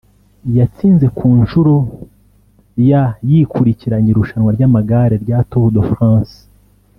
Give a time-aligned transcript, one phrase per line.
[0.57, 1.73] yatsinze ku nshuro
[2.89, 6.37] ya yikurikiranya irushanwa ry’amagare rya Tour de France